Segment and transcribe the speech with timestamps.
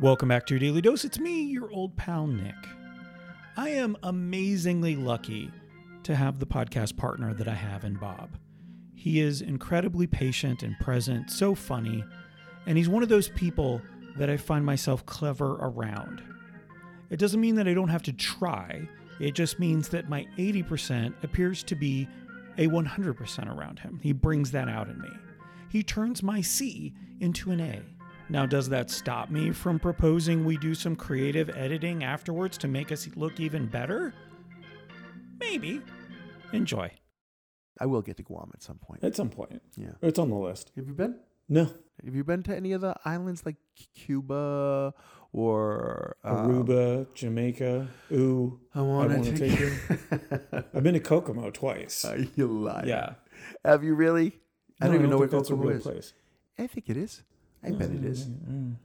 [0.00, 1.04] Welcome back to your Daily Dose.
[1.04, 2.54] It's me, your old pal Nick.
[3.56, 5.50] I am amazingly lucky
[6.04, 8.30] to have the podcast partner that I have in Bob.
[8.94, 12.04] He is incredibly patient and present, so funny,
[12.64, 13.82] and he's one of those people
[14.16, 16.22] that I find myself clever around.
[17.10, 18.88] It doesn't mean that I don't have to try,
[19.18, 22.06] it just means that my 80% appears to be
[22.56, 23.98] a 100% around him.
[24.00, 25.10] He brings that out in me.
[25.68, 27.82] He turns my C into an A.
[28.30, 32.92] Now, does that stop me from proposing we do some creative editing afterwards to make
[32.92, 34.12] us look even better?
[35.40, 35.80] Maybe.
[36.52, 36.90] Enjoy.
[37.80, 39.02] I will get to Guam at some point.
[39.02, 39.62] At some point.
[39.76, 39.92] Yeah.
[40.02, 40.72] It's on the list.
[40.76, 41.16] Have you been?
[41.48, 41.70] No.
[42.04, 43.56] Have you been to any of the islands like
[43.94, 44.92] Cuba
[45.32, 47.88] or um, Aruba, Jamaica.
[48.12, 48.60] Ooh.
[48.74, 49.72] I want wanna to take you.
[50.74, 52.04] I've been to Kokomo twice.
[52.04, 52.88] Are you lying?
[52.88, 53.14] yeah.
[53.64, 54.38] Have you really?
[54.80, 55.82] I No, don't even know where think that's a Kokomo real is.
[55.82, 56.12] place.
[56.58, 57.22] I think it is.
[57.62, 58.26] I bet it is.
[58.26, 58.76] Mm.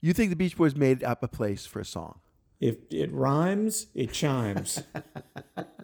[0.00, 2.20] You think the Beach Boys made up a place for a song?
[2.60, 4.82] If it rhymes, it chimes.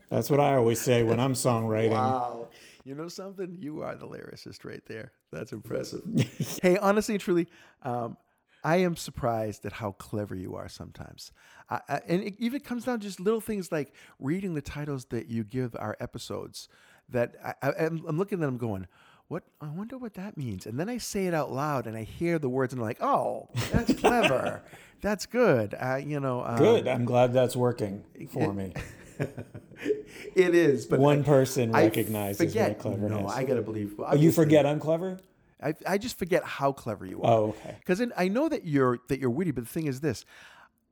[0.08, 1.90] That's what I always say when I'm songwriting.
[1.90, 2.48] Wow.
[2.84, 3.56] You know something?
[3.60, 5.12] You are the lyricist right there.
[5.30, 6.02] That's impressive.
[6.62, 7.46] hey, honestly and truly,
[7.82, 8.16] um,
[8.64, 11.32] I am surprised at how clever you are sometimes.
[11.68, 15.06] I, I, and it even comes down to just little things like reading the titles
[15.06, 16.68] that you give our episodes.
[17.08, 18.86] That I, I, I'm, I'm looking at them going,
[19.32, 19.44] what?
[19.62, 20.66] I wonder what that means.
[20.66, 23.02] And then I say it out loud and I hear the words and I'm like,
[23.02, 24.62] oh, that's clever.
[25.00, 25.74] that's good.
[25.78, 26.86] Uh, you know, um, Good.
[26.86, 28.74] I'm glad that's working for me.
[30.34, 33.10] It is, but One I- person I recognizes my cleverness.
[33.10, 33.94] No, I gotta believe.
[33.98, 35.18] Oh, you forget I'm clever?
[35.62, 37.32] I, I just forget how clever you are.
[37.32, 37.76] Oh, okay.
[37.78, 40.24] Because I know that you're that you're witty, but the thing is this: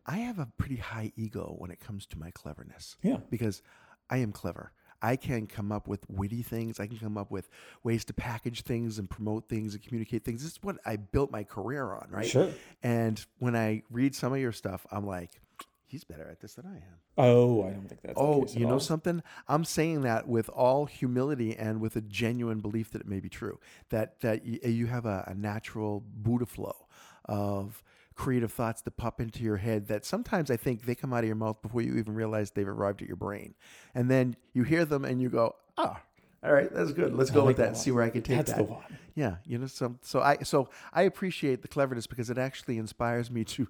[0.06, 2.96] I have a pretty high ego when it comes to my cleverness.
[3.02, 3.18] Yeah.
[3.30, 3.62] Because
[4.08, 4.72] I am clever.
[5.02, 6.80] I can come up with witty things.
[6.80, 7.48] I can come up with
[7.82, 10.42] ways to package things and promote things and communicate things.
[10.42, 12.26] This is what I built my career on, right?
[12.26, 12.50] Sure.
[12.82, 15.40] And when I read some of your stuff, I'm like,
[15.86, 16.98] he's better at this than I am.
[17.18, 18.14] Oh, I don't think that's.
[18.16, 18.80] Oh, the case at you know all.
[18.80, 19.22] something?
[19.48, 23.28] I'm saying that with all humility and with a genuine belief that it may be
[23.28, 23.58] true.
[23.90, 26.86] That that you have a, a natural Buddha flow
[27.24, 27.82] of
[28.20, 31.26] creative thoughts that pop into your head that sometimes I think they come out of
[31.26, 33.54] your mouth before you even realize they've arrived at your brain.
[33.94, 36.02] And then you hear them and you go, ah,
[36.44, 37.14] all right, that's good.
[37.14, 38.58] Let's go like with that and see where I can take That's that.
[38.58, 38.98] the one.
[39.14, 43.30] Yeah, you know, so so I so I appreciate the cleverness because it actually inspires
[43.30, 43.66] me to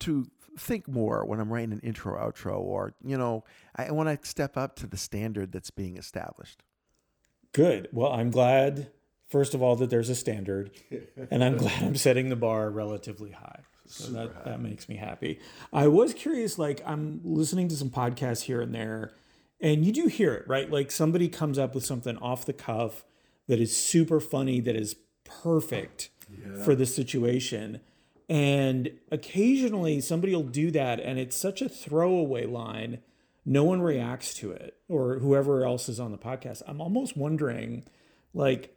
[0.00, 0.26] to
[0.58, 3.44] think more when I'm writing an intro outro or you know
[3.76, 6.62] I want to step up to the standard that's being established.
[7.52, 7.88] Good.
[7.92, 8.90] Well, I'm glad.
[9.28, 10.70] First of all, that there's a standard,
[11.30, 13.60] and I'm glad I'm setting the bar relatively high.
[13.86, 15.40] So that, that makes me happy.
[15.72, 19.12] I was curious, like I'm listening to some podcasts here and there,
[19.60, 20.70] and you do hear it, right?
[20.70, 23.04] Like somebody comes up with something off the cuff
[23.46, 26.10] that is super funny, that is perfect
[26.64, 27.80] for the situation.
[28.28, 33.00] And occasionally somebody will do that, and it's such a throwaway line,
[33.44, 36.62] no one reacts to it, or whoever else is on the podcast.
[36.66, 37.84] I'm almost wondering,
[38.32, 38.74] like,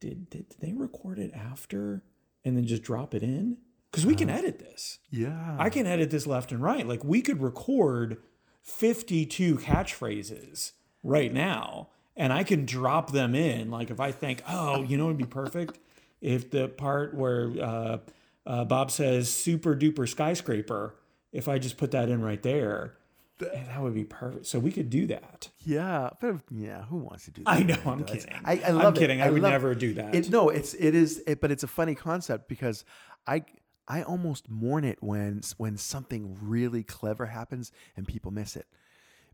[0.00, 2.02] did, did they record it after
[2.44, 3.58] and then just drop it in?
[3.96, 4.98] Because we can edit this.
[5.10, 6.86] Yeah, I can edit this left and right.
[6.86, 8.18] Like we could record
[8.62, 13.70] 52 catchphrases right now and I can drop them in.
[13.70, 15.78] Like if I think, oh, you know, it'd be perfect
[16.20, 17.98] if the part where uh,
[18.46, 20.96] uh, Bob says super duper skyscraper,
[21.32, 22.96] if I just put that in right there,
[23.38, 24.46] that would be perfect.
[24.46, 25.48] So we could do that.
[25.64, 27.50] yeah, but yeah, who wants to do that?
[27.50, 28.32] I know, I'm kidding.
[28.44, 28.98] I, I love I'm it.
[28.98, 29.22] kidding.
[29.22, 30.14] I, would love- never do that.
[30.14, 32.84] It, no, it's it is, it, but it's a funny concept because
[33.26, 33.44] I
[33.88, 38.66] I almost mourn it when when something really clever happens and people miss it,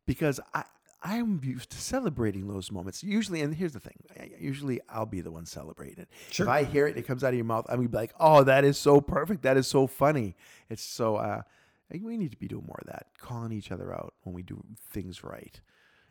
[0.07, 0.65] because I
[1.05, 3.03] I'm used to celebrating those moments.
[3.03, 3.97] Usually, and here's the thing:
[4.39, 6.09] usually I'll be the one celebrating it.
[6.31, 6.47] Sure.
[6.47, 7.67] If I hear it, it comes out of your mouth.
[7.69, 9.43] I'm gonna be like, "Oh, that is so perfect.
[9.43, 10.37] That is so funny."
[10.69, 11.17] It's so.
[11.17, 11.43] Uh,
[11.91, 14.63] we need to be doing more of that, calling each other out when we do
[14.91, 15.61] things right.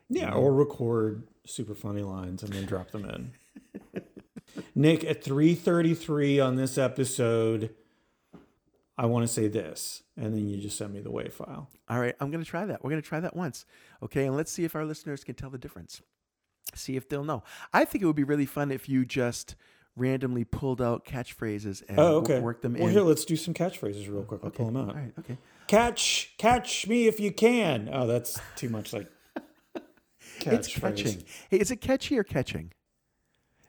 [0.09, 4.03] Yeah, or record super funny lines and then drop them in.
[4.75, 7.73] Nick, at 3:33 on this episode,
[9.01, 11.67] I want to say this, and then you just send me the WAV file.
[11.89, 12.83] All right, I'm going to try that.
[12.83, 13.65] We're going to try that once.
[14.03, 16.03] Okay, and let's see if our listeners can tell the difference.
[16.75, 17.41] See if they'll know.
[17.73, 19.55] I think it would be really fun if you just
[19.95, 22.39] randomly pulled out catchphrases and Oh, okay.
[22.39, 22.85] worked them well, in.
[22.93, 24.41] Well, here, let's do some catchphrases real quick.
[24.43, 24.89] I'll pull them out.
[24.89, 25.37] All right, okay.
[25.65, 27.89] Catch, catch me if you can.
[27.91, 29.07] Oh, that's too much like
[30.45, 30.79] It's catchphrase.
[30.81, 31.23] catching.
[31.49, 32.71] Hey, is it catchy or catching?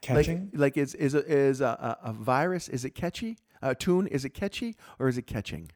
[0.02, 0.50] Catching?
[0.52, 2.68] Like, like is is a, is a, a virus?
[2.68, 3.38] Is it catchy?
[3.62, 4.06] A tune?
[4.08, 5.70] Is it catchy or is it catching?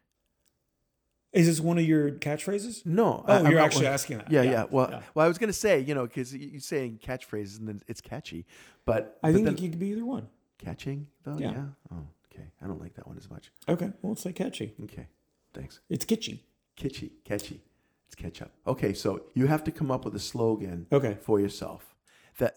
[1.32, 2.86] Is this one of your catchphrases?
[2.86, 3.24] No.
[3.26, 4.30] Oh, I- I'm you're not- actually asking that.
[4.30, 4.64] Yeah, Yeah, yeah.
[4.70, 5.02] Well, yeah.
[5.14, 8.00] well, I was going to say, you know, because you're saying catchphrases and then it's
[8.00, 8.46] catchy,
[8.86, 10.28] but I but think it could be either one.
[10.58, 11.36] catching though.
[11.38, 11.52] Yeah.
[11.52, 11.64] Yeah.
[11.92, 12.46] Oh, okay.
[12.62, 13.52] I don't like that one as much.
[13.68, 14.74] Okay, well, let's say catchy.
[14.84, 15.08] Okay.
[15.52, 15.80] Thanks.
[15.90, 16.40] It's kitschy.
[16.76, 17.60] Kitschy, catchy.
[18.06, 18.50] It's ketchup.
[18.66, 21.18] Okay, so you have to come up with a slogan Okay.
[21.20, 21.94] for yourself
[22.38, 22.56] that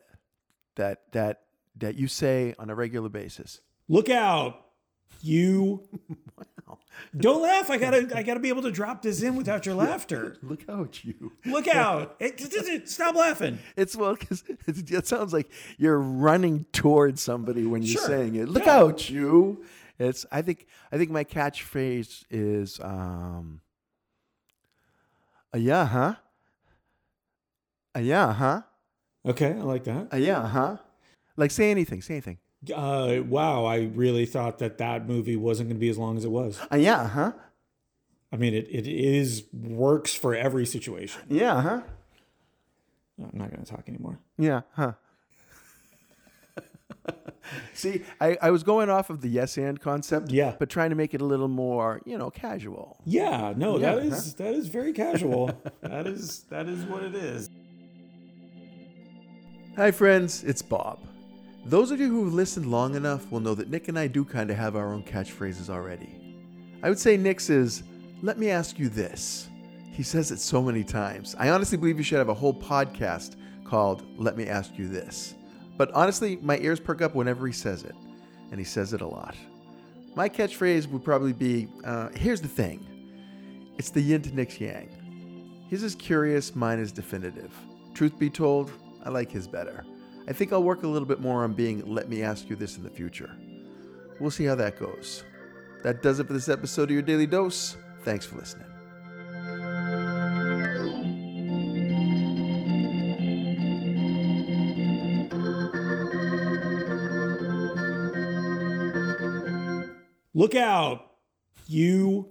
[0.75, 1.41] that that
[1.77, 3.61] that you say on a regular basis.
[3.87, 4.65] Look out.
[5.21, 5.83] You
[6.67, 6.77] Wow.
[7.17, 7.69] don't laugh.
[7.71, 10.37] I gotta I gotta be able to drop this in without your laughter.
[10.43, 11.31] Look out, you.
[11.45, 12.15] Look out.
[12.19, 13.57] Hey, t- t- t- Stop laughing.
[13.75, 18.07] It's well because it sounds like you're running towards somebody when you're Sure.
[18.07, 18.49] saying it.
[18.49, 18.77] Look Yeah.
[18.77, 19.63] out, you!
[19.97, 23.61] It's I think I think my catchphrase is um.
[25.53, 26.15] Uh, yeah, huh?
[27.95, 28.61] Uh, yeah, huh?
[29.25, 30.13] Okay, I like that.
[30.13, 30.77] Uh, yeah, huh?
[31.35, 32.37] Like say anything, say anything.
[32.73, 36.25] Uh, wow, I really thought that that movie wasn't going to be as long as
[36.25, 36.59] it was.
[36.71, 37.31] Uh, yeah, huh?
[38.31, 41.21] I mean, it, it is works for every situation.
[41.29, 41.81] Yeah, huh?
[43.17, 44.19] I'm not going to talk anymore.
[44.37, 44.93] Yeah, huh?
[47.73, 50.55] See, I, I was going off of the yes and concept, Yeah.
[50.59, 52.97] but trying to make it a little more, you know, casual.
[53.05, 55.49] Yeah, no, that Yeah, is that is very casual.
[55.81, 57.49] that is that is what it is.
[59.77, 60.99] Hi, friends, it's Bob.
[61.69, 64.49] Those of you who've listened long enough will know that Nick and I do kind
[64.49, 66.19] of have our own catchphrases already.
[66.81, 67.83] I would say Nick's is,
[68.23, 69.49] let me ask you this.
[69.91, 71.35] He says it so many times.
[71.37, 73.35] I honestly believe you should have a whole podcast
[73.65, 75.35] called Let Me Ask You This.
[75.77, 77.93] But honestly, my ears perk up whenever he says it,
[78.49, 79.35] and he says it a lot.
[80.15, 82.83] My catchphrase would probably be, uh, here's the thing.
[83.77, 84.89] It's the yin to Nick's yang.
[85.69, 87.53] His is curious, mine is definitive.
[87.93, 88.71] Truth be told,
[89.05, 89.85] I like his better.
[90.29, 92.77] I think I'll work a little bit more on being let me ask you this
[92.77, 93.35] in the future.
[94.19, 95.23] We'll see how that goes.
[95.81, 97.77] That does it for this episode of your Daily Dose.
[98.03, 98.67] Thanks for listening.
[110.35, 111.07] Look out.
[111.65, 112.27] You